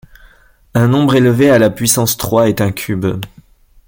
[0.73, 3.05] Un nombre élevé à la puissance trois est un cube.